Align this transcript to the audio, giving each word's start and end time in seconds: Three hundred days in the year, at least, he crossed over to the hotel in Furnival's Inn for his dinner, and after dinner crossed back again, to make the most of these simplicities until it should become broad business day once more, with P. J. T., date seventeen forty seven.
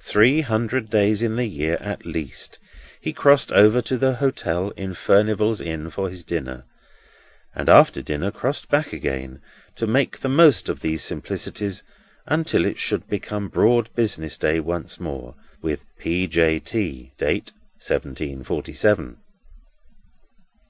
Three 0.00 0.40
hundred 0.40 0.88
days 0.88 1.22
in 1.22 1.36
the 1.36 1.44
year, 1.44 1.74
at 1.82 2.06
least, 2.06 2.58
he 3.02 3.12
crossed 3.12 3.52
over 3.52 3.82
to 3.82 3.98
the 3.98 4.14
hotel 4.14 4.70
in 4.70 4.94
Furnival's 4.94 5.60
Inn 5.60 5.90
for 5.90 6.08
his 6.08 6.24
dinner, 6.24 6.64
and 7.54 7.68
after 7.68 8.00
dinner 8.00 8.30
crossed 8.30 8.70
back 8.70 8.94
again, 8.94 9.42
to 9.74 9.86
make 9.86 10.20
the 10.20 10.30
most 10.30 10.70
of 10.70 10.80
these 10.80 11.02
simplicities 11.04 11.82
until 12.24 12.64
it 12.64 12.78
should 12.78 13.06
become 13.06 13.48
broad 13.50 13.90
business 13.94 14.38
day 14.38 14.60
once 14.60 14.98
more, 14.98 15.34
with 15.60 15.84
P. 15.98 16.26
J. 16.26 16.58
T., 16.58 17.12
date 17.18 17.52
seventeen 17.78 18.42
forty 18.44 18.72
seven. 18.72 19.18